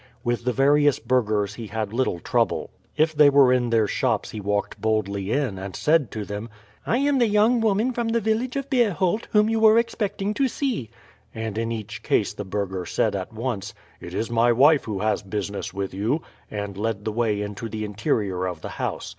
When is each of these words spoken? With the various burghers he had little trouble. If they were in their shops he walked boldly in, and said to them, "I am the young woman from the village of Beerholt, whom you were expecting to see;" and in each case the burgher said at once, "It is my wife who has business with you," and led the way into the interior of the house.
With 0.23 0.45
the 0.45 0.51
various 0.51 0.97
burghers 0.97 1.53
he 1.53 1.67
had 1.67 1.93
little 1.93 2.19
trouble. 2.19 2.71
If 2.97 3.13
they 3.13 3.29
were 3.29 3.53
in 3.53 3.69
their 3.69 3.85
shops 3.85 4.31
he 4.31 4.41
walked 4.41 4.81
boldly 4.81 5.31
in, 5.31 5.59
and 5.59 5.75
said 5.75 6.09
to 6.09 6.25
them, 6.25 6.49
"I 6.87 6.97
am 6.97 7.19
the 7.19 7.27
young 7.27 7.59
woman 7.61 7.93
from 7.93 8.07
the 8.07 8.19
village 8.19 8.55
of 8.55 8.67
Beerholt, 8.67 9.27
whom 9.31 9.47
you 9.47 9.59
were 9.59 9.77
expecting 9.77 10.33
to 10.33 10.47
see;" 10.47 10.89
and 11.35 11.55
in 11.55 11.71
each 11.71 12.01
case 12.01 12.33
the 12.33 12.43
burgher 12.43 12.87
said 12.87 13.15
at 13.15 13.31
once, 13.31 13.75
"It 13.99 14.15
is 14.15 14.31
my 14.31 14.51
wife 14.51 14.85
who 14.85 15.01
has 15.01 15.21
business 15.21 15.71
with 15.71 15.93
you," 15.93 16.23
and 16.49 16.75
led 16.79 17.05
the 17.05 17.11
way 17.11 17.39
into 17.39 17.69
the 17.69 17.85
interior 17.85 18.47
of 18.47 18.61
the 18.61 18.69
house. 18.81 19.07